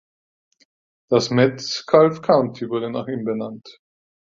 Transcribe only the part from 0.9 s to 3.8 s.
Das Metcalfe County wurde nach ihm benannt.